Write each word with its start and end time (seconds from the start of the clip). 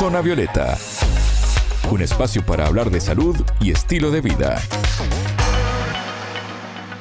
Zona 0.00 0.22
Violeta, 0.22 0.78
un 1.90 2.00
espacio 2.00 2.42
para 2.46 2.66
hablar 2.66 2.90
de 2.90 3.02
salud 3.02 3.36
y 3.60 3.70
estilo 3.70 4.10
de 4.10 4.22
vida. 4.22 4.58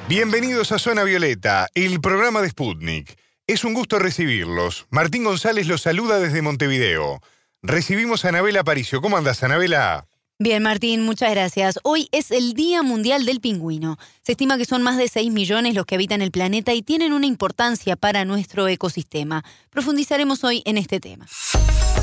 Bienvenidos 0.09 0.73
a 0.73 0.79
Zona 0.79 1.05
Violeta, 1.05 1.69
el 1.75 2.01
programa 2.01 2.41
de 2.41 2.49
Sputnik. 2.49 3.17
Es 3.47 3.63
un 3.63 3.73
gusto 3.73 3.99
recibirlos. 3.99 4.85
Martín 4.89 5.23
González 5.23 5.65
los 5.67 5.83
saluda 5.83 6.19
desde 6.19 6.41
Montevideo. 6.41 7.21
Recibimos 7.61 8.25
a 8.25 8.29
Anabela 8.29 8.59
Aparicio. 8.59 8.99
¿Cómo 8.99 9.15
andas, 9.15 9.43
Anabela? 9.43 10.05
Bien, 10.37 10.61
Martín, 10.61 11.03
muchas 11.03 11.31
gracias. 11.31 11.79
Hoy 11.83 12.09
es 12.11 12.31
el 12.31 12.53
Día 12.53 12.83
Mundial 12.83 13.25
del 13.25 13.39
Pingüino. 13.39 13.97
Se 14.23 14.33
estima 14.33 14.57
que 14.57 14.65
son 14.65 14.83
más 14.83 14.97
de 14.97 15.07
6 15.07 15.31
millones 15.31 15.73
los 15.73 15.85
que 15.85 15.95
habitan 15.95 16.21
el 16.21 16.31
planeta 16.31 16.73
y 16.73 16.81
tienen 16.81 17.13
una 17.13 17.27
importancia 17.27 17.95
para 17.95 18.25
nuestro 18.25 18.67
ecosistema. 18.67 19.45
Profundizaremos 19.69 20.43
hoy 20.43 20.63
en 20.65 20.77
este 20.77 20.99
tema. 20.99 21.27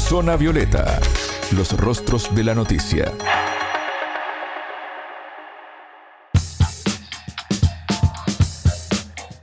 Zona 0.08 0.36
Violeta, 0.36 1.00
los 1.50 1.76
rostros 1.76 2.32
de 2.32 2.44
la 2.44 2.54
noticia. 2.54 3.12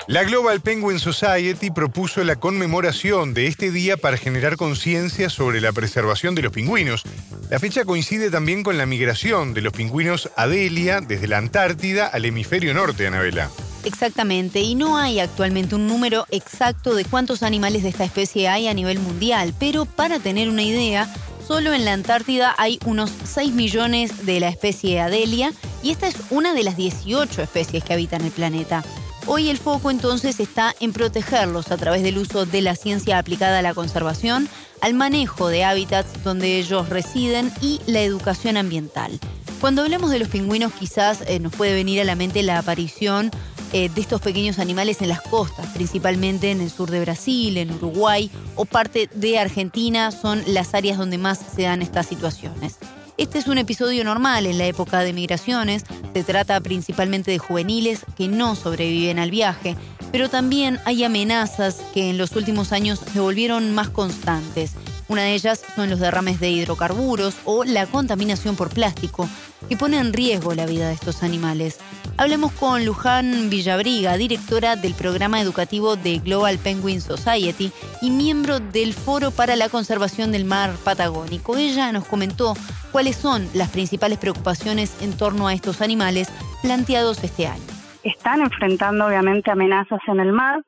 La 0.07 0.23
Global 0.23 0.61
Penguin 0.61 0.99
Society 0.99 1.69
propuso 1.69 2.23
la 2.23 2.37
conmemoración 2.37 3.33
de 3.33 3.47
este 3.47 3.71
día 3.71 3.97
para 3.97 4.15
generar 4.15 4.55
conciencia 4.55 5.29
sobre 5.29 5.59
la 5.59 5.73
preservación 5.73 6.33
de 6.33 6.43
los 6.43 6.53
pingüinos. 6.53 7.03
La 7.49 7.59
fecha 7.59 7.83
coincide 7.83 8.31
también 8.31 8.63
con 8.63 8.77
la 8.77 8.85
migración 8.85 9.53
de 9.53 9.59
los 9.59 9.73
pingüinos 9.73 10.29
Adelia 10.37 11.01
desde 11.01 11.27
la 11.27 11.39
Antártida 11.39 12.07
al 12.07 12.23
hemisferio 12.23 12.73
norte, 12.73 13.05
Anabela. 13.05 13.49
Exactamente, 13.85 14.61
y 14.61 14.75
no 14.75 14.97
hay 14.97 15.19
actualmente 15.19 15.75
un 15.75 15.87
número 15.87 16.25
exacto 16.31 16.95
de 16.95 17.03
cuántos 17.03 17.43
animales 17.43 17.83
de 17.83 17.89
esta 17.89 18.05
especie 18.05 18.47
hay 18.47 18.67
a 18.67 18.73
nivel 18.73 18.99
mundial, 18.99 19.53
pero 19.59 19.85
para 19.85 20.19
tener 20.19 20.47
una 20.47 20.63
idea, 20.63 21.13
solo 21.45 21.73
en 21.73 21.83
la 21.83 21.91
Antártida 21.91 22.55
hay 22.57 22.79
unos 22.85 23.11
6 23.25 23.53
millones 23.53 24.25
de 24.25 24.39
la 24.39 24.47
especie 24.47 25.01
Adelia 25.01 25.51
y 25.81 25.91
esta 25.91 26.07
es 26.07 26.15
una 26.29 26.53
de 26.53 26.63
las 26.63 26.77
18 26.77 27.41
especies 27.41 27.83
que 27.83 27.93
habitan 27.93 28.23
el 28.23 28.31
planeta. 28.31 28.83
Hoy 29.25 29.49
el 29.49 29.57
foco 29.57 29.91
entonces 29.91 30.39
está 30.39 30.73
en 30.79 30.93
protegerlos 30.93 31.71
a 31.71 31.77
través 31.77 32.03
del 32.03 32.17
uso 32.17 32.45
de 32.45 32.61
la 32.61 32.75
ciencia 32.75 33.17
aplicada 33.17 33.59
a 33.59 33.61
la 33.61 33.73
conservación, 33.73 34.49
al 34.81 34.93
manejo 34.93 35.49
de 35.49 35.65
hábitats 35.65 36.23
donde 36.23 36.57
ellos 36.57 36.89
residen 36.89 37.51
y 37.61 37.81
la 37.85 38.01
educación 38.01 38.55
ambiental. 38.55 39.19
Cuando 39.61 39.81
hablamos 39.81 40.11
de 40.11 40.19
los 40.19 40.27
pingüinos 40.27 40.73
quizás 40.73 41.21
eh, 41.25 41.39
nos 41.39 41.53
puede 41.53 41.73
venir 41.73 42.01
a 42.01 42.03
la 42.03 42.15
mente 42.15 42.43
la 42.43 42.59
aparición 42.59 43.31
eh, 43.73 43.89
de 43.89 44.01
estos 44.01 44.21
pequeños 44.21 44.59
animales 44.59 45.01
en 45.01 45.09
las 45.09 45.21
costas, 45.21 45.67
principalmente 45.73 46.51
en 46.51 46.61
el 46.61 46.69
sur 46.69 46.91
de 46.91 47.01
Brasil, 47.01 47.57
en 47.57 47.71
Uruguay 47.71 48.29
o 48.55 48.65
parte 48.65 49.09
de 49.13 49.39
Argentina 49.39 50.11
son 50.11 50.43
las 50.45 50.75
áreas 50.75 50.97
donde 50.97 51.17
más 51.17 51.39
se 51.55 51.63
dan 51.63 51.81
estas 51.81 52.05
situaciones. 52.05 52.77
Este 53.17 53.39
es 53.39 53.47
un 53.47 53.57
episodio 53.57 54.03
normal 54.03 54.45
en 54.45 54.57
la 54.57 54.65
época 54.65 54.99
de 54.99 55.13
migraciones, 55.13 55.85
se 56.13 56.23
trata 56.23 56.61
principalmente 56.61 57.31
de 57.31 57.39
juveniles 57.39 58.01
que 58.15 58.27
no 58.27 58.55
sobreviven 58.55 59.17
al 59.17 59.31
viaje, 59.31 59.75
pero 60.11 60.29
también 60.29 60.79
hay 60.85 61.03
amenazas 61.03 61.81
que 61.93 62.11
en 62.11 62.17
los 62.19 62.35
últimos 62.35 62.71
años 62.71 62.99
se 63.11 63.19
volvieron 63.19 63.73
más 63.73 63.89
constantes. 63.89 64.73
Una 65.07 65.23
de 65.23 65.33
ellas 65.33 65.61
son 65.75 65.89
los 65.89 65.99
derrames 65.99 66.39
de 66.39 66.49
hidrocarburos 66.49 67.35
o 67.45 67.63
la 67.63 67.87
contaminación 67.87 68.55
por 68.55 68.69
plástico, 68.69 69.27
que 69.67 69.77
pone 69.77 69.97
en 69.97 70.13
riesgo 70.13 70.53
la 70.53 70.65
vida 70.65 70.87
de 70.87 70.93
estos 70.93 71.23
animales. 71.23 71.79
Hablemos 72.17 72.51
con 72.53 72.85
Luján 72.85 73.49
Villabriga, 73.49 74.15
directora 74.17 74.75
del 74.75 74.93
programa 74.93 75.41
educativo 75.41 75.95
de 75.95 76.19
Global 76.19 76.57
Penguin 76.57 77.01
Society 77.01 77.71
y 78.01 78.11
miembro 78.11 78.59
del 78.59 78.93
Foro 78.93 79.31
para 79.31 79.55
la 79.55 79.69
Conservación 79.69 80.31
del 80.31 80.45
Mar 80.45 80.71
Patagónico. 80.83 81.57
Ella 81.57 81.91
nos 81.91 82.05
comentó 82.05 82.53
cuáles 82.91 83.15
son 83.15 83.47
las 83.53 83.69
principales 83.71 84.19
preocupaciones 84.19 85.01
en 85.01 85.17
torno 85.17 85.47
a 85.47 85.53
estos 85.53 85.81
animales 85.81 86.31
planteados 86.61 87.23
este 87.23 87.47
año. 87.47 87.63
Están 88.03 88.41
enfrentando 88.41 89.07
obviamente 89.07 89.49
amenazas 89.49 89.99
en 90.07 90.19
el 90.19 90.31
mar. 90.31 90.63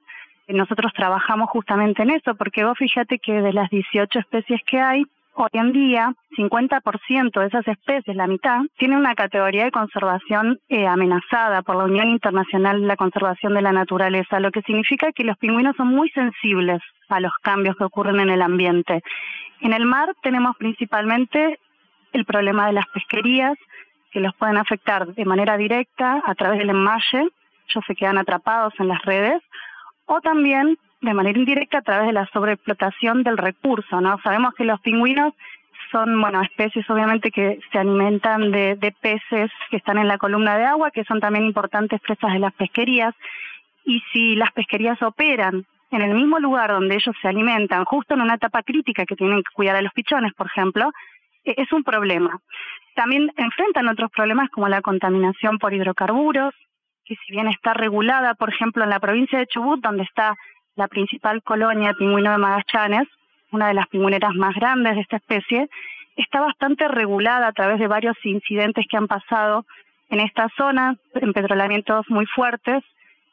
Nosotros 0.47 0.91
trabajamos 0.95 1.49
justamente 1.49 2.03
en 2.03 2.11
eso, 2.11 2.35
porque 2.35 2.63
vos 2.63 2.77
fíjate 2.77 3.19
que 3.19 3.41
de 3.41 3.53
las 3.53 3.69
18 3.69 4.19
especies 4.19 4.61
que 4.69 4.79
hay, 4.79 5.05
Hoy 5.38 5.50
en 5.51 5.73
día, 5.73 6.13
50% 6.38 7.41
de 7.41 7.47
esas 7.47 7.68
especies, 7.68 8.16
la 8.16 8.25
mitad, 8.25 8.62
tienen 8.78 9.00
una 9.00 9.16
categoría 9.16 9.66
de 9.66 9.72
conservación 9.72 10.59
eh, 10.69 10.88
amenazada 10.88 11.62
por 11.62 11.75
la 11.75 11.84
Unión 11.84 12.07
Internacional 12.07 12.79
de 12.79 12.88
la 12.88 12.96
Conservación 12.96 13.53
de 13.53 13.62
la 13.62 13.73
Naturaleza, 13.73 14.40
lo 14.40 14.50
que 14.51 14.62
significa 14.62 15.12
que 15.12 15.25
los 15.25 15.38
pingüinos 15.38 15.75
son 15.75 15.90
muy 15.90 16.09
sensibles 16.12 16.81
a 17.09 17.19
los 17.19 17.34
cambios 17.41 17.75
que 17.75 17.84
ocurren 17.84 18.22
en 18.22 18.29
el 18.29 18.41
ambiente. 18.41 19.03
En 19.59 19.73
el 19.73 19.85
mar 19.85 20.16
tenemos 20.23 20.56
principalmente 20.56 21.59
el 22.13 22.23
problema 22.23 22.67
de 22.67 22.73
las 22.73 22.85
pesquerías, 22.88 23.57
que 24.12 24.22
los 24.22 24.34
pueden 24.35 24.56
afectar 24.56 25.06
de 25.06 25.25
manera 25.25 25.57
directa 25.57 26.23
a 26.25 26.34
través 26.35 26.59
del 26.59 26.69
enmalle, 26.69 27.28
ellos 27.67 27.84
se 27.85 27.96
quedan 27.96 28.17
atrapados 28.17 28.73
en 28.79 28.88
las 28.88 29.02
redes, 29.02 29.41
o 30.06 30.22
también 30.22 30.78
de 31.05 31.13
manera 31.13 31.38
indirecta 31.38 31.77
a 31.77 31.81
través 31.81 32.07
de 32.07 32.13
la 32.13 32.27
sobreexplotación 32.33 33.23
del 33.23 33.38
recurso, 33.38 34.01
¿no? 34.01 34.19
Sabemos 34.23 34.53
que 34.55 34.66
los 34.66 34.79
pingüinos 34.81 35.33
son, 35.91 36.19
bueno, 36.19 36.41
especies 36.41 36.89
obviamente 36.89 37.31
que 37.31 37.59
se 37.71 37.77
alimentan 37.77 38.51
de, 38.51 38.93
peces 38.99 39.51
que 39.69 39.77
están 39.77 39.97
en 39.97 40.07
la 40.07 40.17
columna 40.17 40.57
de 40.57 40.66
agua, 40.66 40.91
que 40.91 41.03
son 41.03 41.19
también 41.19 41.45
importantes 41.45 42.01
presas 42.01 42.33
de 42.33 42.39
las 42.39 42.53
pesquerías, 42.53 43.13
y 43.85 44.01
si 44.11 44.35
las 44.35 44.51
pesquerías 44.51 45.01
operan 45.03 45.66
en 45.91 46.01
el 46.01 46.16
mismo 46.16 46.39
lugar 46.39 46.71
donde 46.71 46.95
ellos 46.95 47.16
se 47.22 47.27
alimentan, 47.27 47.85
justo 47.85 48.16
en 48.16 48.22
una 48.22 48.33
etapa 48.35 48.63
crítica 48.63 49.05
que 49.05 49.16
tienen 49.16 49.37
que 49.37 49.53
cuidar 49.53 49.75
a 49.75 49.81
los 49.81 49.93
pichones, 49.93 50.33
por 50.33 50.47
ejemplo, 50.47 50.91
e, 51.43 51.53
es 51.55 51.72
un 51.72 51.83
problema. 51.83 52.39
También 52.95 53.31
enfrentan 53.37 53.87
otros 53.87 54.09
problemas 54.09 54.49
como 54.49 54.67
la 54.67 54.81
contaminación 54.81 55.59
por 55.59 55.73
hidrocarburos, 55.73 56.53
que 57.05 57.16
si 57.23 57.31
bien 57.31 57.47
está 57.47 57.73
regulada, 57.73 58.33
por 58.33 58.49
ejemplo, 58.49 58.83
en 58.83 58.89
la 58.89 58.99
provincia 58.99 59.37
de 59.37 59.45
Chubut, 59.45 59.79
donde 59.79 60.03
está 60.03 60.35
la 60.75 60.87
principal 60.87 61.41
colonia 61.43 61.89
de 61.89 61.95
pingüino 61.95 62.31
de 62.31 62.37
Magallanes, 62.37 63.07
una 63.51 63.67
de 63.67 63.73
las 63.73 63.87
pingüineras 63.87 64.33
más 64.35 64.55
grandes 64.55 64.95
de 64.95 65.01
esta 65.01 65.17
especie, 65.17 65.69
está 66.17 66.41
bastante 66.41 66.87
regulada 66.87 67.47
a 67.47 67.53
través 67.53 67.79
de 67.79 67.87
varios 67.87 68.17
incidentes 68.23 68.85
que 68.89 68.97
han 68.97 69.07
pasado 69.07 69.65
en 70.09 70.19
esta 70.19 70.49
zona, 70.57 70.95
empetrolamientos 71.15 72.05
muy 72.09 72.25
fuertes 72.25 72.83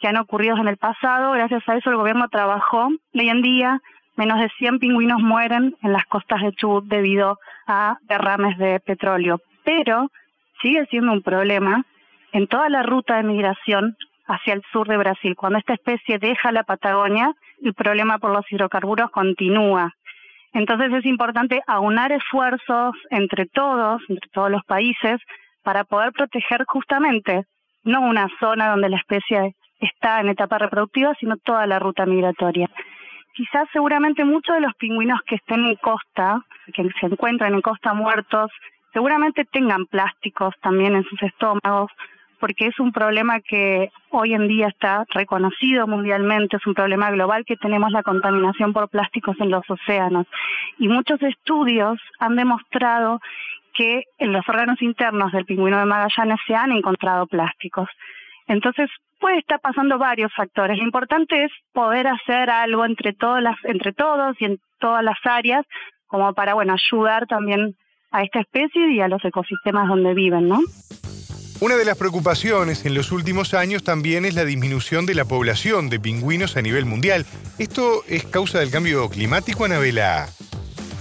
que 0.00 0.08
han 0.08 0.16
ocurrido 0.16 0.56
en 0.56 0.68
el 0.68 0.76
pasado. 0.76 1.32
Gracias 1.32 1.68
a 1.68 1.76
eso 1.76 1.90
el 1.90 1.96
gobierno 1.96 2.28
trabajó. 2.28 2.88
Hoy 3.14 3.28
en 3.28 3.42
día 3.42 3.80
menos 4.16 4.40
de 4.40 4.48
100 4.58 4.78
pingüinos 4.78 5.20
mueren 5.20 5.76
en 5.82 5.92
las 5.92 6.06
costas 6.06 6.42
de 6.42 6.52
Chubut 6.52 6.84
debido 6.86 7.38
a 7.66 7.98
derrames 8.02 8.58
de 8.58 8.80
petróleo. 8.80 9.40
Pero 9.64 10.10
sigue 10.60 10.86
siendo 10.86 11.12
un 11.12 11.22
problema 11.22 11.84
en 12.32 12.46
toda 12.46 12.68
la 12.68 12.82
ruta 12.82 13.16
de 13.16 13.22
migración 13.22 13.96
hacia 14.26 14.54
el 14.54 14.62
sur 14.72 14.88
de 14.88 14.96
Brasil. 14.96 15.34
Cuando 15.36 15.58
esta 15.58 15.74
especie 15.74 16.18
deja 16.18 16.52
la 16.52 16.64
Patagonia, 16.64 17.32
el 17.62 17.74
problema 17.74 18.18
por 18.18 18.32
los 18.32 18.50
hidrocarburos 18.50 19.10
continúa. 19.10 19.92
Entonces 20.52 20.92
es 20.92 21.06
importante 21.06 21.62
aunar 21.66 22.12
esfuerzos 22.12 22.94
entre 23.10 23.46
todos, 23.46 24.02
entre 24.08 24.28
todos 24.30 24.50
los 24.50 24.62
países, 24.64 25.20
para 25.62 25.84
poder 25.84 26.12
proteger 26.12 26.64
justamente 26.66 27.44
no 27.84 28.00
una 28.00 28.28
zona 28.38 28.70
donde 28.70 28.88
la 28.88 28.98
especie 28.98 29.54
está 29.80 30.20
en 30.20 30.28
etapa 30.28 30.58
reproductiva, 30.58 31.14
sino 31.18 31.36
toda 31.38 31.66
la 31.66 31.78
ruta 31.78 32.06
migratoria. 32.06 32.68
Quizás 33.34 33.66
seguramente 33.72 34.24
muchos 34.24 34.54
de 34.54 34.60
los 34.60 34.74
pingüinos 34.74 35.20
que 35.26 35.36
estén 35.36 35.64
en 35.64 35.76
costa, 35.76 36.44
que 36.74 36.86
se 37.00 37.06
encuentran 37.06 37.54
en 37.54 37.62
costa 37.62 37.94
muertos, 37.94 38.50
seguramente 38.92 39.44
tengan 39.46 39.86
plásticos 39.86 40.54
también 40.60 40.94
en 40.94 41.04
sus 41.04 41.22
estómagos 41.22 41.90
porque 42.42 42.66
es 42.66 42.80
un 42.80 42.90
problema 42.90 43.38
que 43.38 43.92
hoy 44.10 44.34
en 44.34 44.48
día 44.48 44.66
está 44.66 45.04
reconocido 45.10 45.86
mundialmente, 45.86 46.56
es 46.56 46.66
un 46.66 46.74
problema 46.74 47.08
global 47.12 47.44
que 47.44 47.56
tenemos 47.56 47.92
la 47.92 48.02
contaminación 48.02 48.72
por 48.72 48.88
plásticos 48.88 49.36
en 49.38 49.48
los 49.48 49.62
océanos. 49.70 50.26
Y 50.76 50.88
muchos 50.88 51.22
estudios 51.22 52.00
han 52.18 52.34
demostrado 52.34 53.20
que 53.74 54.06
en 54.18 54.32
los 54.32 54.42
órganos 54.48 54.82
internos 54.82 55.30
del 55.30 55.44
pingüino 55.44 55.78
de 55.78 55.84
Magallanes 55.84 56.40
se 56.44 56.56
han 56.56 56.72
encontrado 56.72 57.28
plásticos. 57.28 57.88
Entonces, 58.48 58.90
puede 59.20 59.38
estar 59.38 59.60
pasando 59.60 59.96
varios 59.96 60.34
factores. 60.34 60.78
Lo 60.78 60.84
importante 60.84 61.44
es 61.44 61.52
poder 61.72 62.08
hacer 62.08 62.50
algo 62.50 62.84
entre 62.84 63.12
todas 63.12 63.40
las, 63.40 63.54
entre 63.62 63.92
todos 63.92 64.34
y 64.40 64.46
en 64.46 64.58
todas 64.80 65.04
las 65.04 65.18
áreas, 65.22 65.64
como 66.08 66.34
para 66.34 66.54
bueno 66.54 66.74
ayudar 66.74 67.28
también 67.28 67.76
a 68.10 68.24
esta 68.24 68.40
especie 68.40 68.90
y 68.90 69.00
a 69.00 69.06
los 69.06 69.24
ecosistemas 69.24 69.86
donde 69.86 70.12
viven, 70.12 70.48
¿no? 70.48 70.58
Una 71.62 71.76
de 71.76 71.84
las 71.84 71.96
preocupaciones 71.96 72.84
en 72.86 72.94
los 72.94 73.12
últimos 73.12 73.54
años 73.54 73.84
también 73.84 74.24
es 74.24 74.34
la 74.34 74.44
disminución 74.44 75.06
de 75.06 75.14
la 75.14 75.24
población 75.24 75.90
de 75.90 76.00
pingüinos 76.00 76.56
a 76.56 76.60
nivel 76.60 76.86
mundial. 76.86 77.24
¿Esto 77.56 78.02
es 78.08 78.24
causa 78.24 78.58
del 78.58 78.72
cambio 78.72 79.08
climático, 79.08 79.64
Anabela? 79.64 80.28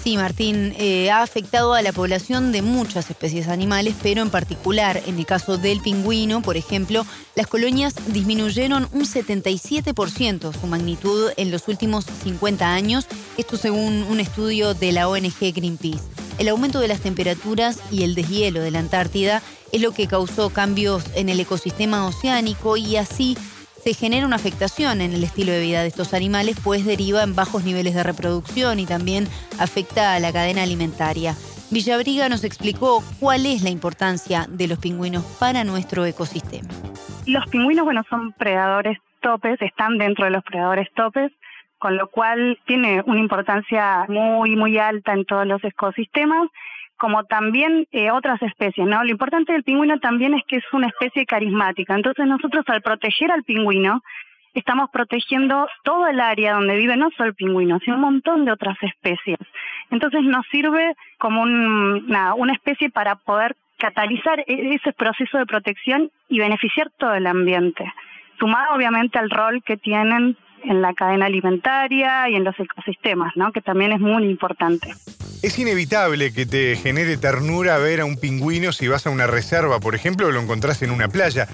Sí, 0.04 0.18
Martín, 0.18 0.76
eh, 0.78 1.10
ha 1.10 1.24
afectado 1.24 1.74
a 1.74 1.82
la 1.82 1.92
población 1.92 2.52
de 2.52 2.62
muchas 2.62 3.10
especies 3.10 3.48
animales, 3.48 3.96
pero 4.04 4.22
en 4.22 4.30
particular, 4.30 5.02
en 5.08 5.18
el 5.18 5.26
caso 5.26 5.58
del 5.58 5.82
pingüino, 5.82 6.44
por 6.44 6.58
ejemplo, 6.58 7.08
las 7.34 7.48
colonias 7.48 7.96
disminuyeron 8.14 8.88
un 8.92 9.06
77% 9.06 10.54
su 10.54 10.68
magnitud 10.68 11.32
en 11.38 11.50
los 11.50 11.68
últimos 11.70 12.06
50 12.24 12.72
años, 12.72 13.08
esto 13.36 13.58
según 13.58 14.04
un 14.04 14.20
estudio 14.20 14.76
de 14.76 14.92
la 14.92 15.10
ONG 15.10 15.40
Greenpeace. 15.56 16.04
el 16.38 16.50
aumento 16.50 16.80
de 16.80 16.88
las 16.88 17.02
temperaturas 17.02 17.78
y 17.92 18.04
el 18.04 18.16
deshielo 18.16 18.62
de 18.62 18.72
la 18.72 18.80
Antártida 18.80 19.44
es 19.72 19.82
lo 19.82 19.94
que 19.94 20.08
causó 20.08 20.50
cambios 20.50 21.16
en 21.16 21.30
el 21.30 21.40
ecosistema 21.40 22.06
oceánico 22.06 22.78
y 22.78 22.98
así 22.98 23.38
se 23.84 23.94
genera 23.94 24.28
una 24.28 24.36
afectación 24.36 25.02
en 25.02 25.14
el 25.14 25.24
estilo 25.24 25.52
de 25.52 25.62
vida 25.62 25.82
de 25.82 25.88
estos 25.88 26.14
animales, 26.14 26.60
pues 26.64 26.86
deriva 26.86 27.24
en 27.24 27.36
bajos 27.36 27.64
niveles 27.64 27.96
de 27.96 28.04
reproducción 28.04 28.80
y 28.80 28.86
también 28.86 29.26
afecta 29.60 30.14
a 30.14 30.20
la 30.20 30.32
cadena 30.32 30.64
alimentaria. 30.64 31.36
Villabriga 31.72 32.30
nos 32.30 32.44
explicó 32.44 33.02
cuál 33.20 33.46
es 33.46 33.64
la 33.64 33.70
importancia 33.70 34.46
de 34.50 34.68
los 34.68 34.78
pingüinos 34.78 35.24
para 35.40 35.64
nuestro 35.64 36.06
ecosistema. 36.06 36.68
Los 37.26 37.48
pingüinos, 37.48 37.86
bueno, 37.86 38.04
son 38.10 38.34
predadores 38.34 38.98
topes, 39.22 39.60
están 39.62 39.98
dentro 39.98 40.26
de 40.26 40.32
los 40.32 40.44
predadores 40.44 40.92
topes, 40.94 41.32
con 41.80 41.98
lo 41.98 42.08
cual 42.10 42.60
tiene 42.68 43.02
una 43.08 43.20
importancia 43.20 44.06
muy, 44.10 44.56
muy 44.56 44.78
alta 44.78 45.14
en 45.14 45.26
todos 45.26 45.48
los 45.48 45.64
ecosistemas 45.64 46.50
como 47.02 47.24
también 47.24 47.88
eh, 47.92 48.12
otras 48.12 48.40
especies, 48.44 48.86
¿no? 48.86 49.04
Lo 49.04 49.10
importante 49.10 49.54
del 49.54 49.64
pingüino 49.64 50.00
también 50.00 50.36
es 50.36 50.44
que 50.48 50.58
es 50.58 50.64
una 50.72 50.86
especie 50.86 51.26
carismática. 51.26 51.96
Entonces 51.96 52.28
nosotros 52.28 52.64
al 52.68 52.84
proteger 52.84 53.32
al 53.32 53.44
pingüino, 53.44 54.04
estamos 54.54 54.92
protegiendo 54.92 55.68
todo 55.84 56.06
el 56.06 56.20
área 56.20 56.54
donde 56.54 56.78
vive 56.78 56.96
no 56.98 57.10
solo 57.18 57.30
el 57.30 57.36
pingüino, 57.36 57.80
sino 57.80 57.96
un 57.96 58.04
montón 58.04 58.46
de 58.46 58.52
otras 58.52 58.78
especies. 58.84 59.40
Entonces 59.90 60.22
nos 60.22 60.46
sirve 60.52 60.94
como 61.18 61.42
una, 61.42 62.36
una 62.36 62.54
especie 62.54 62.92
para 62.92 63.16
poder 63.16 63.56
catalizar 63.80 64.42
e-, 64.42 64.76
ese 64.76 64.94
proceso 64.94 65.40
de 65.40 65.48
protección 65.48 66.12
y 66.30 66.38
beneficiar 66.38 66.92
todo 67.00 67.16
el 67.16 67.26
ambiente. 67.26 67.92
Sumado 68.38 68.76
obviamente 68.76 69.18
al 69.18 69.32
rol 69.32 69.64
que 69.64 69.76
tienen 69.76 70.38
en 70.66 70.84
la 70.84 70.94
cadena 70.94 71.26
alimentaria 71.26 72.30
y 72.30 72.36
en 72.36 72.44
los 72.44 72.60
ecosistemas, 72.60 73.36
¿no? 73.36 73.52
que 73.52 73.62
también 73.62 73.92
es 73.92 74.00
muy 74.00 74.26
importante. 74.26 74.94
Es 75.42 75.58
inevitable 75.58 76.32
que 76.34 76.46
te 76.46 76.76
genere 76.76 77.18
ternura 77.18 77.80
ver 77.80 78.02
a 78.02 78.06
un 78.06 78.16
pingüino 78.16 78.72
si 78.72 78.88
vas 78.88 79.08
a 79.08 79.10
una 79.10 79.26
reserva, 79.26 79.80
por 79.80 79.96
ejemplo, 79.96 80.28
o 80.28 80.32
lo 80.32 80.40
encontrás 80.40 80.84
en 80.84 80.92
una 80.92 81.08
playa. 81.08 81.48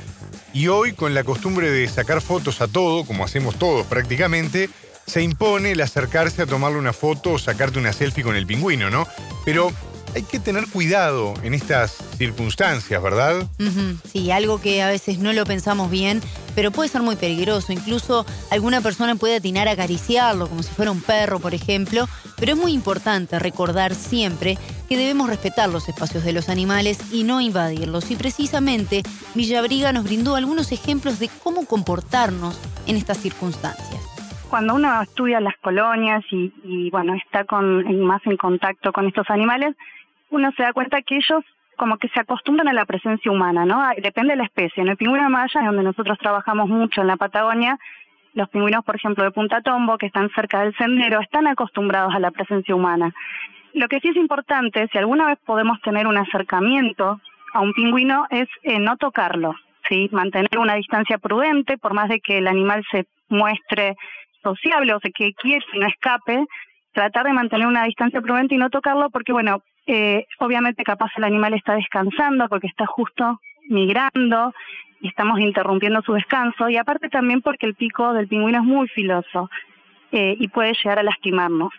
Y 0.54 0.68
hoy, 0.68 0.92
con 0.92 1.14
la 1.14 1.24
costumbre 1.24 1.72
de 1.72 1.88
sacar 1.88 2.22
fotos 2.22 2.60
a 2.60 2.68
todo, 2.68 3.06
como 3.06 3.24
hacemos 3.24 3.58
todos 3.58 3.86
prácticamente, 3.88 4.70
se 5.06 5.22
impone 5.22 5.72
el 5.72 5.80
acercarse 5.80 6.42
a 6.42 6.46
tomarle 6.46 6.80
una 6.80 6.92
foto 6.92 7.34
o 7.34 7.40
sacarte 7.40 7.80
una 7.80 7.94
selfie 7.94 8.24
con 8.24 8.36
el 8.36 8.46
pingüino, 8.46 8.90
¿no? 8.90 9.08
Pero 9.46 9.72
hay 10.14 10.24
que 10.24 10.40
tener 10.40 10.68
cuidado 10.68 11.34
en 11.44 11.54
estas 11.54 11.96
circunstancias, 12.18 13.02
¿verdad? 13.02 13.48
Sí, 14.12 14.32
algo 14.32 14.60
que 14.60 14.82
a 14.82 14.90
veces 14.90 15.20
no 15.20 15.32
lo 15.32 15.46
pensamos 15.46 15.90
bien, 15.90 16.22
pero 16.58 16.72
puede 16.72 16.90
ser 16.90 17.04
muy 17.04 17.16
peligroso. 17.16 17.72
Incluso 17.72 18.26
alguna 18.50 18.82
persona 18.82 19.14
puede 19.14 19.36
atinar 19.36 19.68
a 19.68 19.74
acariciarlo, 19.74 20.48
como 20.48 20.64
si 20.64 20.74
fuera 20.74 20.90
un 20.90 21.04
perro, 21.04 21.40
por 21.40 21.54
ejemplo. 21.54 22.06
Pero 22.40 22.54
es 22.54 22.58
muy 22.58 22.72
importante 22.72 23.38
recordar 23.38 23.94
siempre 23.94 24.58
que 24.90 24.98
debemos 24.98 25.30
respetar 25.30 25.70
los 25.70 25.88
espacios 25.88 26.24
de 26.24 26.34
los 26.34 26.50
animales 26.50 27.14
y 27.14 27.26
no 27.26 27.42
invadirlos. 27.42 28.10
Y 28.10 28.16
precisamente 28.16 29.04
Villabriga 29.36 29.94
nos 29.94 30.06
brindó 30.06 30.36
algunos 30.36 30.72
ejemplos 30.72 31.20
de 31.20 31.30
cómo 31.44 31.68
comportarnos 31.68 32.60
en 32.88 32.96
estas 32.96 33.20
circunstancias 33.20 34.02
cuando 34.50 34.76
uno 34.76 35.02
estudia 35.02 35.42
las 35.42 35.58
colonias 35.58 36.24
y, 36.32 36.90
bueno 36.90 37.16
está 37.16 37.44
con 37.44 37.84
más 38.00 38.22
en 38.26 38.38
contacto 38.38 38.94
con 38.94 39.06
estos 39.06 39.30
animales 39.30 39.76
uno 40.30 40.54
se 40.56 40.64
da 40.64 40.72
cuenta 40.72 41.02
que 41.02 41.18
ellos 41.18 41.44
como 41.78 41.98
que 41.98 42.10
se 42.10 42.20
acostumbran 42.20 42.68
a 42.68 42.74
la 42.74 42.86
presencia 42.86 43.32
humana, 43.32 43.66
¿no? 43.66 43.82
Depende 44.02 44.34
de 44.34 44.38
la 44.38 44.46
especie. 44.46 44.84
En 44.84 44.90
el 44.90 44.98
pingüino 44.98 45.30
maya, 45.30 45.62
donde 45.66 45.84
nosotros 45.84 46.18
trabajamos 46.20 46.68
mucho 46.68 47.02
en 47.02 47.08
la 47.08 47.18
Patagonia, 47.18 47.78
los 48.34 48.50
pingüinos, 48.50 48.84
por 48.84 48.96
ejemplo, 48.96 49.24
de 49.24 49.32
Punta 49.32 49.62
Tombo, 49.62 49.98
que 49.98 50.08
están 50.08 50.30
cerca 50.32 50.62
del 50.62 50.76
sendero, 50.76 51.20
están 51.22 51.48
acostumbrados 51.48 52.14
a 52.14 52.20
la 52.20 52.32
presencia 52.32 52.76
humana. 52.76 53.14
Lo 53.74 53.88
que 53.88 54.00
sí 54.00 54.10
es 54.10 54.16
importante, 54.16 54.88
si 54.92 54.98
alguna 54.98 55.28
vez 55.28 55.38
podemos 55.46 55.82
tener 55.82 56.08
un 56.08 56.18
acercamiento 56.18 57.20
a 57.54 57.62
un 57.62 57.74
pingüino, 57.74 58.26
es 58.30 58.48
eh, 58.64 58.80
no 58.80 58.98
tocarlo, 58.98 59.56
¿sí? 59.88 60.10
Mantener 60.12 60.58
una 60.58 60.76
distancia 60.76 61.18
prudente, 61.18 61.78
por 61.78 61.94
más 61.94 62.10
de 62.10 62.20
que 62.20 62.40
el 62.40 62.48
animal 62.48 62.84
se 62.92 63.06
muestre 63.30 63.96
sociable 64.44 64.94
o 64.94 65.00
se 65.00 65.12
quede 65.12 65.34
quieto 65.34 65.66
y 65.74 65.80
no 65.80 65.88
escape, 65.88 66.46
tratar 66.98 67.28
de 67.28 67.34
mantener 67.34 67.68
una 67.68 67.84
distancia 67.84 68.22
prudente 68.22 68.56
y 68.56 68.58
no 68.58 68.72
tocarlo 68.72 69.12
porque, 69.12 69.32
bueno, 69.32 69.62
eh, 69.86 70.26
obviamente 70.40 70.84
capaz 70.84 71.12
el 71.16 71.26
animal 71.26 71.54
está 71.54 71.76
descansando 71.76 72.50
porque 72.50 72.66
está 72.66 72.88
justo 72.88 73.40
migrando 73.70 74.52
y 75.00 75.10
estamos 75.10 75.40
interrumpiendo 75.40 76.02
su 76.02 76.14
descanso 76.14 76.70
y 76.70 76.78
aparte 76.78 77.10
también 77.10 77.44
porque 77.44 77.68
el 77.68 77.76
pico 77.76 78.14
del 78.14 78.28
pingüino 78.28 78.58
es 78.58 78.64
muy 78.64 78.88
filoso 78.88 79.48
eh, 80.12 80.36
y 80.40 80.48
puede 80.48 80.74
llegar 80.74 80.98
a 80.98 81.04
lastimarnos. 81.04 81.72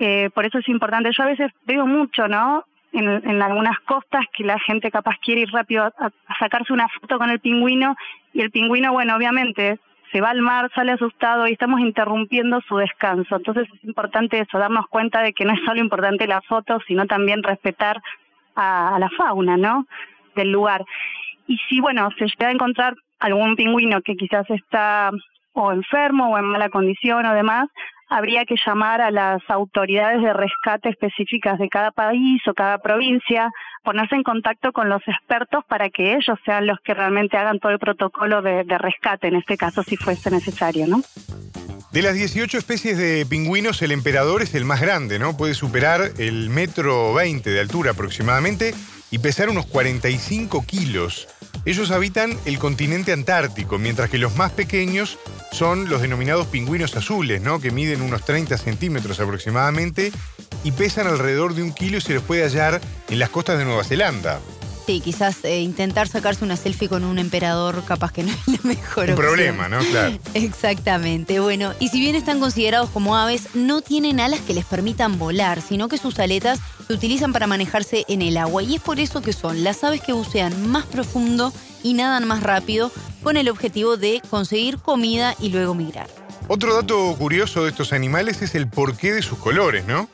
Eh, 0.00 0.30
por 0.34 0.44
eso 0.44 0.58
es 0.58 0.68
importante, 0.68 1.12
yo 1.16 1.22
a 1.22 1.26
veces 1.26 1.52
veo 1.64 1.86
mucho, 1.86 2.26
¿no? 2.26 2.64
En, 2.92 3.08
en 3.08 3.42
algunas 3.42 3.78
costas 3.86 4.24
que 4.36 4.42
la 4.42 4.58
gente 4.58 4.90
capaz 4.90 5.14
quiere 5.24 5.42
ir 5.42 5.50
rápido 5.52 5.84
a 5.84 6.10
sacarse 6.40 6.72
una 6.72 6.88
foto 6.88 7.18
con 7.18 7.30
el 7.30 7.38
pingüino 7.38 7.94
y 8.32 8.40
el 8.40 8.50
pingüino, 8.50 8.92
bueno, 8.92 9.14
obviamente 9.14 9.78
se 10.12 10.20
va 10.20 10.30
al 10.30 10.42
mar, 10.42 10.70
sale 10.74 10.92
asustado 10.92 11.46
y 11.46 11.52
estamos 11.52 11.80
interrumpiendo 11.80 12.60
su 12.62 12.76
descanso. 12.76 13.36
Entonces 13.36 13.68
es 13.72 13.84
importante 13.84 14.40
eso, 14.40 14.58
darnos 14.58 14.86
cuenta 14.88 15.22
de 15.22 15.32
que 15.32 15.44
no 15.44 15.52
es 15.52 15.60
solo 15.64 15.80
importante 15.80 16.26
la 16.26 16.40
foto, 16.42 16.80
sino 16.86 17.06
también 17.06 17.42
respetar 17.42 18.02
a, 18.56 18.96
la 18.98 19.08
fauna, 19.10 19.56
¿no? 19.56 19.86
Del 20.34 20.50
lugar. 20.50 20.84
Y 21.46 21.56
si, 21.68 21.80
bueno, 21.80 22.08
se 22.18 22.26
llega 22.26 22.48
a 22.48 22.52
encontrar 22.52 22.94
algún 23.18 23.56
pingüino 23.56 24.02
que 24.02 24.16
quizás 24.16 24.48
está 24.50 25.10
o 25.52 25.72
enfermo 25.72 26.30
o 26.30 26.38
en 26.38 26.44
mala 26.44 26.68
condición 26.68 27.26
o 27.26 27.34
demás, 27.34 27.68
habría 28.10 28.44
que 28.44 28.56
llamar 28.66 29.00
a 29.00 29.10
las 29.10 29.40
autoridades 29.48 30.20
de 30.20 30.32
rescate 30.32 30.88
específicas 30.88 31.58
de 31.58 31.68
cada 31.68 31.92
país 31.92 32.42
o 32.48 32.54
cada 32.54 32.78
provincia, 32.78 33.50
ponerse 33.84 34.16
en 34.16 34.24
contacto 34.24 34.72
con 34.72 34.88
los 34.88 35.00
expertos 35.06 35.64
para 35.66 35.88
que 35.90 36.14
ellos 36.14 36.38
sean 36.44 36.66
los 36.66 36.78
que 36.80 36.92
realmente 36.92 37.36
hagan 37.36 37.60
todo 37.60 37.72
el 37.72 37.78
protocolo 37.78 38.42
de, 38.42 38.64
rescate, 38.78 39.28
en 39.28 39.36
este 39.36 39.56
caso 39.56 39.84
si 39.84 39.96
fuese 39.96 40.30
necesario, 40.30 40.86
¿no? 40.88 41.02
De 41.92 42.02
las 42.02 42.14
18 42.14 42.58
especies 42.58 42.98
de 42.98 43.26
pingüinos, 43.26 43.80
el 43.82 43.92
emperador 43.92 44.42
es 44.42 44.54
el 44.54 44.64
más 44.64 44.80
grande, 44.80 45.18
¿no? 45.18 45.36
Puede 45.36 45.54
superar 45.54 46.00
el 46.18 46.50
metro 46.50 47.14
20 47.14 47.48
de 47.48 47.60
altura 47.60 47.92
aproximadamente 47.92 48.74
y 49.10 49.18
pesar 49.18 49.48
unos 49.48 49.66
45 49.66 50.64
kilos. 50.66 51.28
Ellos 51.64 51.90
habitan 51.90 52.32
el 52.46 52.58
continente 52.58 53.12
antártico, 53.12 53.78
mientras 53.78 54.08
que 54.08 54.18
los 54.18 54.36
más 54.36 54.52
pequeños 54.52 55.18
son 55.52 55.88
los 55.88 56.02
denominados 56.02 56.46
pingüinos 56.46 56.96
azules, 56.96 57.42
¿no? 57.42 57.60
que 57.60 57.70
miden 57.70 58.02
unos 58.02 58.24
30 58.24 58.56
centímetros 58.58 59.20
aproximadamente 59.20 60.12
y 60.64 60.72
pesan 60.72 61.06
alrededor 61.06 61.54
de 61.54 61.62
un 61.62 61.72
kilo 61.72 61.98
y 61.98 62.00
se 62.00 62.14
los 62.14 62.22
puede 62.22 62.42
hallar 62.42 62.80
en 63.08 63.18
las 63.18 63.30
costas 63.30 63.58
de 63.58 63.64
Nueva 63.64 63.84
Zelanda. 63.84 64.40
Sí, 64.86 65.00
quizás 65.00 65.44
eh, 65.44 65.60
intentar 65.60 66.08
sacarse 66.08 66.44
una 66.44 66.56
selfie 66.56 66.88
con 66.88 67.04
un 67.04 67.18
emperador 67.18 67.84
capaz 67.84 68.12
que 68.12 68.22
no 68.22 68.32
es 68.46 68.48
la 68.48 68.58
mejor 68.62 69.10
un 69.10 69.16
problema, 69.16 69.68
¿no? 69.68 69.78
Claro. 69.80 70.18
Exactamente. 70.34 71.38
Bueno, 71.40 71.74
y 71.78 71.88
si 71.88 72.00
bien 72.00 72.16
están 72.16 72.40
considerados 72.40 72.90
como 72.90 73.16
aves, 73.16 73.54
no 73.54 73.82
tienen 73.82 74.20
alas 74.20 74.40
que 74.40 74.54
les 74.54 74.64
permitan 74.64 75.18
volar, 75.18 75.60
sino 75.60 75.88
que 75.88 75.98
sus 75.98 76.18
aletas 76.18 76.58
se 76.86 76.94
utilizan 76.94 77.32
para 77.32 77.46
manejarse 77.46 78.04
en 78.08 78.22
el 78.22 78.36
agua. 78.36 78.62
Y 78.62 78.76
es 78.76 78.80
por 78.80 78.98
eso 78.98 79.22
que 79.22 79.32
son 79.32 79.62
las 79.62 79.84
aves 79.84 80.00
que 80.00 80.12
bucean 80.12 80.68
más 80.68 80.86
profundo 80.86 81.52
y 81.82 81.94
nadan 81.94 82.26
más 82.26 82.42
rápido 82.42 82.90
con 83.22 83.36
el 83.36 83.48
objetivo 83.48 83.96
de 83.96 84.22
conseguir 84.30 84.78
comida 84.78 85.34
y 85.38 85.50
luego 85.50 85.74
migrar. 85.74 86.08
Otro 86.48 86.74
dato 86.74 87.14
curioso 87.16 87.64
de 87.64 87.70
estos 87.70 87.92
animales 87.92 88.42
es 88.42 88.54
el 88.54 88.68
porqué 88.68 89.12
de 89.12 89.22
sus 89.22 89.38
colores, 89.38 89.86
¿no? 89.86 90.08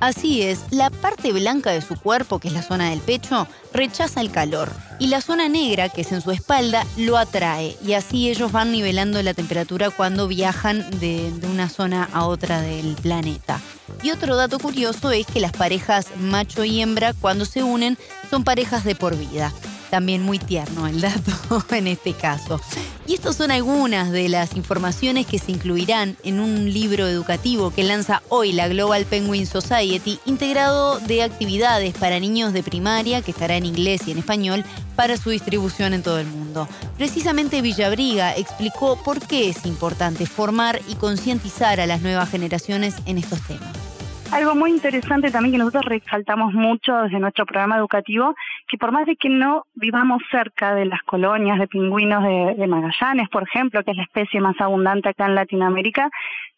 Así 0.00 0.42
es, 0.42 0.60
la 0.70 0.90
parte 0.90 1.32
blanca 1.32 1.70
de 1.70 1.82
su 1.82 1.96
cuerpo, 1.96 2.38
que 2.38 2.48
es 2.48 2.54
la 2.54 2.62
zona 2.62 2.90
del 2.90 3.00
pecho, 3.00 3.48
rechaza 3.72 4.20
el 4.20 4.30
calor 4.30 4.70
y 5.00 5.08
la 5.08 5.20
zona 5.20 5.48
negra, 5.48 5.88
que 5.88 6.02
es 6.02 6.12
en 6.12 6.20
su 6.20 6.30
espalda, 6.30 6.86
lo 6.96 7.16
atrae 7.16 7.76
y 7.84 7.94
así 7.94 8.30
ellos 8.30 8.52
van 8.52 8.70
nivelando 8.70 9.20
la 9.22 9.34
temperatura 9.34 9.90
cuando 9.90 10.28
viajan 10.28 10.88
de, 11.00 11.32
una 11.50 11.68
zona 11.68 12.08
a 12.12 12.26
otra 12.26 12.60
del 12.60 12.94
planeta. 12.96 13.60
Y 14.02 14.10
otro 14.10 14.36
dato 14.36 14.58
curioso 14.58 15.10
es 15.10 15.26
que 15.26 15.40
las 15.40 15.52
parejas 15.52 16.06
macho 16.16 16.64
y 16.64 16.80
hembra 16.80 17.12
cuando 17.14 17.44
se 17.44 17.62
unen 17.62 17.98
son 18.30 18.44
parejas 18.44 18.84
de 18.84 18.94
por 18.94 19.16
vida. 19.16 19.52
También 19.90 20.22
muy 20.22 20.38
tierno 20.38 20.86
el 20.86 21.00
dato 21.00 21.64
en 21.74 21.86
este 21.86 22.12
caso. 22.12 22.60
Y 23.06 23.14
estas 23.14 23.36
son 23.36 23.50
algunas 23.50 24.12
de 24.12 24.28
las 24.28 24.54
informaciones 24.54 25.26
que 25.26 25.38
se 25.38 25.50
incluirán 25.50 26.16
en 26.24 26.40
un 26.40 26.70
libro 26.70 27.06
educativo 27.06 27.70
que 27.70 27.82
lanza 27.82 28.22
hoy 28.28 28.52
la 28.52 28.68
Global 28.68 29.06
Penguin 29.06 29.46
Society, 29.46 30.20
integrado 30.26 30.98
de 31.00 31.22
actividades 31.22 31.96
para 31.96 32.20
niños 32.20 32.52
de 32.52 32.62
primaria, 32.62 33.22
que 33.22 33.30
estará 33.30 33.56
en 33.56 33.64
inglés 33.64 34.06
y 34.06 34.12
en 34.12 34.18
español, 34.18 34.62
para 34.94 35.16
su 35.16 35.30
distribución 35.30 35.94
en 35.94 36.02
todo 36.02 36.18
el 36.18 36.26
mundo. 36.26 36.68
Precisamente 36.98 37.62
Villabriga 37.62 38.36
explicó 38.36 39.02
por 39.02 39.26
qué 39.26 39.48
es 39.48 39.64
importante 39.64 40.26
formar 40.26 40.80
y 40.88 40.96
concientizar 40.96 41.80
a 41.80 41.86
las 41.86 42.02
nuevas 42.02 42.30
generaciones 42.30 42.94
en 43.06 43.16
estos 43.16 43.40
temas. 43.46 43.88
Algo 44.30 44.54
muy 44.54 44.70
interesante 44.70 45.30
también 45.30 45.52
que 45.52 45.58
nosotros 45.58 45.86
resaltamos 45.86 46.52
mucho 46.52 46.94
desde 47.02 47.18
nuestro 47.18 47.46
programa 47.46 47.78
educativo, 47.78 48.34
que 48.68 48.78
por 48.78 48.92
más 48.92 49.06
de 49.06 49.16
que 49.16 49.28
no 49.28 49.64
vivamos 49.74 50.22
cerca 50.30 50.74
de 50.74 50.84
las 50.84 51.02
colonias 51.02 51.58
de 51.58 51.66
pingüinos 51.66 52.22
de, 52.22 52.66
Magallanes, 52.66 53.28
por 53.30 53.44
ejemplo, 53.44 53.82
que 53.82 53.92
es 53.92 53.96
la 53.96 54.02
especie 54.02 54.40
más 54.40 54.60
abundante 54.60 55.08
acá 55.08 55.26
en 55.26 55.34
Latinoamérica, 55.34 56.10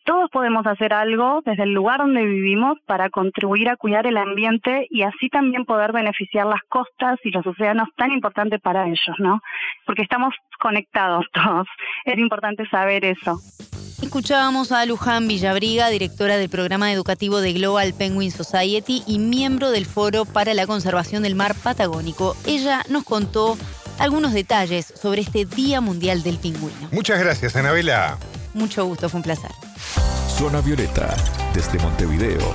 todos 0.04 0.28
podemos 0.30 0.66
hacer 0.66 0.92
algo 0.92 1.40
desde 1.44 1.62
el 1.62 1.72
lugar 1.72 1.98
donde 1.98 2.24
vivimos 2.24 2.78
para 2.86 3.10
contribuir 3.10 3.68
a 3.68 3.76
cuidar 3.76 4.06
el 4.06 4.16
ambiente 4.16 4.86
y 4.90 5.02
así 5.02 5.28
también 5.28 5.64
poder 5.64 5.92
beneficiar 5.92 6.46
las 6.46 6.62
costas 6.68 7.18
y 7.22 7.30
los 7.30 7.46
océanos 7.46 7.88
tan 7.96 8.10
importantes 8.10 8.60
para 8.60 8.86
ellos, 8.86 9.16
¿no? 9.18 9.40
Porque 9.86 10.02
estamos 10.02 10.34
conectados 10.58 11.26
todos. 11.32 11.68
Es 12.04 12.18
importante 12.18 12.66
saber 12.68 13.04
eso. 13.04 13.38
Escuchábamos 14.02 14.72
a 14.72 14.86
Luján 14.86 15.28
Villabriga, 15.28 15.88
directora 15.88 16.38
del 16.38 16.48
programa 16.48 16.90
educativo 16.90 17.40
de 17.40 17.52
Global 17.52 17.92
Penguin 17.92 18.30
Society 18.30 19.02
y 19.06 19.18
miembro 19.18 19.70
del 19.70 19.84
Foro 19.84 20.24
para 20.24 20.54
la 20.54 20.66
Conservación 20.66 21.22
del 21.22 21.34
Mar 21.34 21.54
Patagónico. 21.54 22.34
Ella 22.46 22.82
nos 22.88 23.04
contó 23.04 23.58
algunos 23.98 24.32
detalles 24.32 24.92
sobre 25.00 25.20
este 25.20 25.44
Día 25.44 25.82
Mundial 25.82 26.22
del 26.22 26.38
Pingüino. 26.38 26.88
Muchas 26.92 27.20
gracias, 27.20 27.54
Anabela. 27.56 28.16
Mucho 28.54 28.86
gusto, 28.86 29.10
fue 29.10 29.18
un 29.18 29.22
placer. 29.22 29.50
Zona 30.38 30.62
Violeta, 30.62 31.14
desde 31.52 31.78
Montevideo, 31.78 32.54